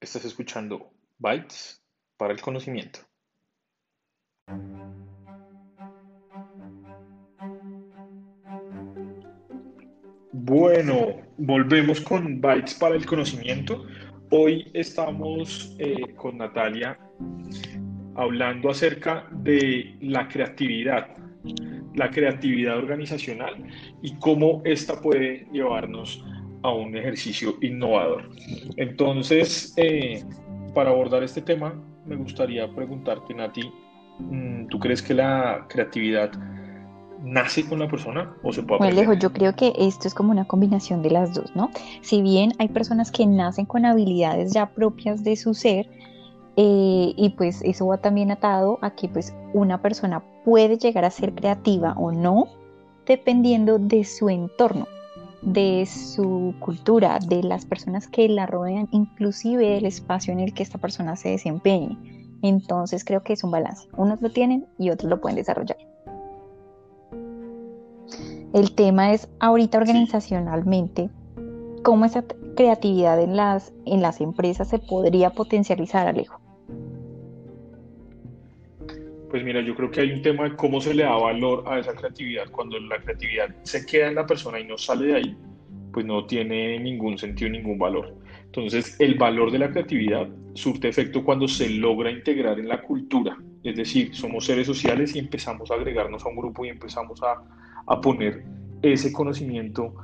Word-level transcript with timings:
Estás 0.00 0.24
escuchando 0.24 0.92
Bytes 1.18 1.82
para 2.16 2.32
el 2.32 2.40
conocimiento. 2.40 3.00
Bueno, 10.32 11.16
volvemos 11.36 12.00
con 12.00 12.40
Bytes 12.40 12.74
para 12.74 12.94
el 12.94 13.04
conocimiento. 13.04 13.84
Hoy 14.30 14.70
estamos 14.72 15.74
eh, 15.80 16.14
con 16.14 16.38
Natalia 16.38 16.96
hablando 18.20 18.70
acerca 18.70 19.26
de 19.30 19.96
la 20.02 20.28
creatividad, 20.28 21.08
la 21.94 22.10
creatividad 22.10 22.76
organizacional 22.76 23.64
y 24.02 24.14
cómo 24.16 24.60
esta 24.64 25.00
puede 25.00 25.46
llevarnos 25.52 26.22
a 26.62 26.70
un 26.70 26.94
ejercicio 26.94 27.56
innovador. 27.62 28.28
Entonces, 28.76 29.72
eh, 29.78 30.22
para 30.74 30.90
abordar 30.90 31.22
este 31.22 31.40
tema, 31.40 31.74
me 32.04 32.16
gustaría 32.16 32.68
preguntarte, 32.70 33.32
Nati, 33.32 33.72
mm, 34.18 34.66
¿tú 34.66 34.78
crees 34.78 35.00
que 35.00 35.14
la 35.14 35.66
creatividad 35.70 36.30
nace 37.22 37.66
con 37.66 37.78
la 37.78 37.88
persona 37.88 38.34
o 38.42 38.52
se 38.52 38.62
puede 38.62 38.80
aprender? 38.80 39.06
Lejos, 39.06 39.18
yo 39.18 39.32
creo 39.32 39.56
que 39.56 39.72
esto 39.78 40.08
es 40.08 40.12
como 40.12 40.30
una 40.30 40.46
combinación 40.46 41.02
de 41.02 41.10
las 41.10 41.32
dos, 41.32 41.56
¿no? 41.56 41.70
Si 42.02 42.20
bien 42.20 42.52
hay 42.58 42.68
personas 42.68 43.10
que 43.10 43.26
nacen 43.26 43.64
con 43.64 43.86
habilidades 43.86 44.52
ya 44.52 44.66
propias 44.66 45.24
de 45.24 45.36
su 45.36 45.54
ser, 45.54 45.88
eh, 46.56 47.12
y 47.16 47.34
pues 47.36 47.62
eso 47.62 47.86
va 47.86 47.98
también 47.98 48.30
atado 48.30 48.78
a 48.82 48.90
que 48.90 49.08
pues 49.08 49.34
una 49.54 49.80
persona 49.80 50.22
puede 50.44 50.78
llegar 50.78 51.04
a 51.04 51.10
ser 51.10 51.34
creativa 51.34 51.94
o 51.96 52.12
no, 52.12 52.46
dependiendo 53.06 53.78
de 53.78 54.04
su 54.04 54.28
entorno 54.28 54.86
de 55.42 55.86
su 55.86 56.54
cultura, 56.58 57.18
de 57.18 57.42
las 57.42 57.64
personas 57.64 58.08
que 58.08 58.28
la 58.28 58.46
rodean, 58.46 58.88
inclusive 58.90 59.68
del 59.68 59.86
espacio 59.86 60.32
en 60.32 60.40
el 60.40 60.52
que 60.52 60.62
esta 60.62 60.78
persona 60.78 61.16
se 61.16 61.30
desempeñe. 61.30 61.96
Entonces 62.42 63.04
creo 63.04 63.22
que 63.22 63.32
es 63.32 63.44
un 63.44 63.50
balance. 63.50 63.88
Unos 63.96 64.20
lo 64.20 64.30
tienen 64.30 64.66
y 64.78 64.90
otros 64.90 65.10
lo 65.10 65.20
pueden 65.20 65.36
desarrollar. 65.36 65.78
El 68.52 68.74
tema 68.74 69.12
es 69.12 69.28
ahorita 69.38 69.78
organizacionalmente, 69.78 71.08
cómo 71.82 72.04
esa 72.04 72.24
creatividad 72.60 73.22
en 73.22 73.36
las, 73.36 73.72
en 73.86 74.02
las 74.02 74.20
empresas 74.20 74.68
se 74.68 74.78
podría 74.78 75.30
potencializar, 75.30 76.06
Alejo. 76.06 76.38
Pues 79.30 79.42
mira, 79.42 79.62
yo 79.62 79.74
creo 79.74 79.90
que 79.90 80.02
hay 80.02 80.12
un 80.12 80.20
tema 80.20 80.44
de 80.44 80.56
cómo 80.56 80.78
se 80.78 80.92
le 80.92 81.04
da 81.04 81.16
valor 81.16 81.64
a 81.66 81.78
esa 81.78 81.94
creatividad. 81.94 82.50
Cuando 82.50 82.78
la 82.78 82.98
creatividad 82.98 83.48
se 83.62 83.86
queda 83.86 84.08
en 84.08 84.16
la 84.16 84.26
persona 84.26 84.60
y 84.60 84.66
no 84.66 84.76
sale 84.76 85.06
de 85.06 85.16
ahí, 85.16 85.36
pues 85.90 86.04
no 86.04 86.26
tiene 86.26 86.78
ningún 86.80 87.16
sentido, 87.16 87.48
ningún 87.48 87.78
valor. 87.78 88.14
Entonces, 88.44 88.94
el 88.98 89.14
valor 89.14 89.50
de 89.50 89.60
la 89.60 89.70
creatividad 89.70 90.28
surte 90.52 90.88
efecto 90.88 91.24
cuando 91.24 91.48
se 91.48 91.70
logra 91.70 92.10
integrar 92.10 92.58
en 92.58 92.68
la 92.68 92.82
cultura. 92.82 93.38
Es 93.64 93.76
decir, 93.76 94.14
somos 94.14 94.44
seres 94.44 94.66
sociales 94.66 95.16
y 95.16 95.18
empezamos 95.18 95.70
a 95.70 95.76
agregarnos 95.76 96.26
a 96.26 96.28
un 96.28 96.36
grupo 96.36 96.66
y 96.66 96.68
empezamos 96.68 97.22
a, 97.22 97.42
a 97.86 98.00
poner 98.02 98.44
ese 98.82 99.12
conocimiento, 99.12 99.94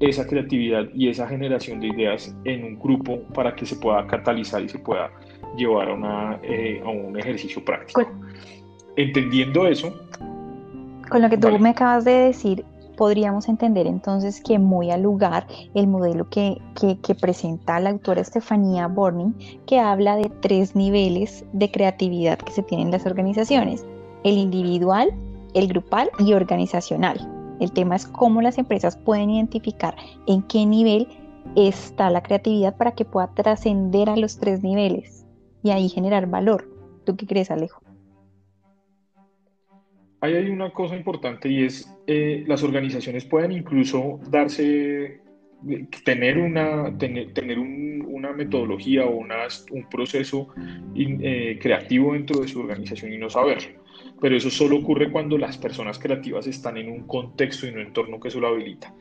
esa 0.00 0.26
creatividad 0.26 0.84
y 0.94 1.08
esa 1.08 1.26
generación 1.26 1.80
de 1.80 1.88
ideas 1.88 2.34
en 2.44 2.64
un 2.64 2.78
grupo 2.78 3.20
para 3.34 3.54
que 3.54 3.64
se 3.64 3.76
pueda 3.76 4.06
catalizar 4.06 4.62
y 4.62 4.68
se 4.68 4.78
pueda 4.78 5.10
llevar 5.56 5.88
a, 5.88 5.94
una, 5.94 6.40
eh, 6.42 6.82
a 6.84 6.88
un 6.88 7.18
ejercicio 7.18 7.64
práctico. 7.64 8.02
Entendiendo 8.96 9.66
eso. 9.66 9.94
Con 11.08 11.22
lo 11.22 11.30
que 11.30 11.38
tú 11.38 11.58
me 11.58 11.70
acabas 11.70 12.04
de 12.04 12.12
decir, 12.12 12.64
podríamos 12.96 13.48
entender 13.48 13.86
entonces 13.86 14.40
que 14.40 14.58
muy 14.58 14.90
al 14.90 15.02
lugar 15.02 15.46
el 15.74 15.86
modelo 15.86 16.28
que, 16.28 16.60
que, 16.74 17.14
presenta 17.14 17.78
la 17.78 17.90
autora 17.90 18.22
Estefanía 18.22 18.88
Borning, 18.88 19.34
que 19.66 19.78
habla 19.78 20.16
de 20.16 20.30
tres 20.40 20.74
niveles 20.74 21.44
de 21.52 21.70
creatividad 21.70 22.38
que 22.38 22.52
se 22.52 22.62
tienen 22.62 22.88
en 22.88 22.92
las 22.92 23.06
organizaciones, 23.06 23.84
el 24.24 24.36
individual, 24.36 25.10
el 25.54 25.68
grupal 25.68 26.10
y 26.18 26.32
organizacional. 26.32 27.35
El 27.60 27.72
tema 27.72 27.96
es 27.96 28.06
cómo 28.06 28.42
las 28.42 28.58
empresas 28.58 28.96
pueden 28.96 29.30
identificar 29.30 29.96
en 30.26 30.42
qué 30.42 30.66
nivel 30.66 31.08
está 31.54 32.10
la 32.10 32.22
creatividad 32.22 32.76
para 32.76 32.92
que 32.92 33.04
pueda 33.04 33.32
trascender 33.34 34.10
a 34.10 34.16
los 34.16 34.38
tres 34.38 34.62
niveles 34.62 35.26
y 35.62 35.70
ahí 35.70 35.88
generar 35.88 36.28
valor. 36.28 36.68
¿Tú 37.04 37.16
qué 37.16 37.26
crees, 37.26 37.50
Alejo? 37.50 37.82
Ahí 40.20 40.34
hay 40.34 40.50
una 40.50 40.72
cosa 40.72 40.96
importante 40.96 41.48
y 41.48 41.64
es 41.64 41.94
eh, 42.06 42.44
las 42.46 42.62
organizaciones 42.62 43.24
pueden 43.24 43.52
incluso 43.52 44.18
darse, 44.28 45.20
tener 46.04 46.38
una, 46.38 46.96
tener, 46.98 47.32
tener 47.32 47.58
una 47.58 48.32
metodología 48.32 49.04
o 49.04 49.18
un 49.18 49.88
proceso 49.90 50.48
eh, 50.94 51.58
creativo 51.60 52.14
dentro 52.14 52.40
de 52.40 52.48
su 52.48 52.60
organización 52.60 53.12
y 53.12 53.18
no 53.18 53.30
saberlo 53.30 53.85
pero 54.20 54.36
eso 54.36 54.50
solo 54.50 54.76
ocurre 54.76 55.10
cuando 55.10 55.36
las 55.38 55.58
personas 55.58 55.98
creativas 55.98 56.46
están 56.46 56.76
en 56.76 56.90
un 56.90 57.06
contexto 57.06 57.66
y 57.66 57.70
un 57.70 57.80
entorno 57.80 58.18
que 58.18 58.28
eso 58.28 58.40
lo 58.40 58.48
habilita. 58.48 58.94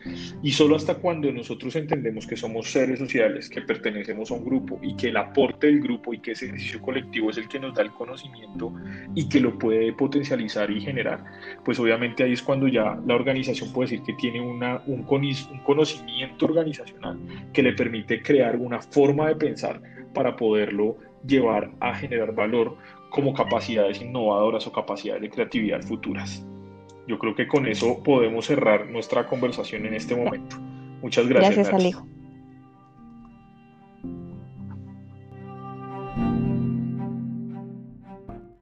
Y 0.44 0.52
solo 0.52 0.76
hasta 0.76 0.96
cuando 0.96 1.32
nosotros 1.32 1.76
entendemos 1.76 2.28
que 2.28 2.36
somos 2.36 2.72
seres 2.72 3.00
sociales, 3.00 3.50
que 3.50 3.62
pertenecemos 3.62 4.32
a 4.32 4.36
un 4.36 4.46
grupo 4.46 4.80
y 4.82 4.96
que 4.96 5.08
el 5.08 5.18
aporte 5.18 5.68
del 5.68 5.82
grupo 5.82 6.14
y 6.14 6.20
que 6.20 6.32
ese 6.32 6.46
ejercicio 6.46 6.82
colectivo 6.82 7.30
es 7.30 7.38
el 7.38 7.48
que 7.48 7.60
nos 7.60 7.74
da 7.74 7.84
el 7.84 7.92
conocimiento 7.92 8.74
y 9.14 9.30
que 9.30 9.40
lo 9.40 9.58
puede 9.58 9.94
potencializar 9.94 10.70
y 10.72 10.82
generar, 10.82 11.24
pues 11.64 11.80
obviamente 11.80 12.24
ahí 12.24 12.34
es 12.34 12.42
cuando 12.42 12.68
ya 12.68 13.00
la 13.06 13.16
organización 13.16 13.72
puede 13.72 13.90
decir 13.90 14.06
que 14.06 14.14
tiene 14.14 14.42
una, 14.42 14.82
un, 14.86 15.06
un 15.10 15.60
conocimiento 15.64 16.46
organizacional 16.46 17.20
que 17.54 17.64
le 17.64 17.74
permite 17.74 18.22
crear 18.22 18.56
una 18.58 18.82
forma 18.82 19.28
de 19.28 19.36
pensar 19.36 19.82
para 20.14 20.36
poderlo 20.36 20.98
llevar 21.26 21.72
a 21.80 21.94
generar 21.96 22.34
valor 22.34 22.78
como 23.16 23.34
capacidades 23.34 24.02
innovadoras 24.02 24.68
o 24.68 24.74
capacidades 24.74 25.22
de 25.22 25.30
creatividad 25.30 25.82
futuras. 25.82 26.46
Yo 27.08 27.18
creo 27.18 27.34
que 27.34 27.48
con 27.48 27.66
eso 27.66 28.04
podemos 28.04 28.46
cerrar 28.46 28.90
nuestra 28.90 29.26
conversación 29.26 29.86
en 29.86 29.94
este 29.94 30.18
momento. 30.18 30.58
Muchas 31.02 31.26
gracias. 31.26 31.56
Gracias, 31.56 31.74
Alejo. 31.74 32.06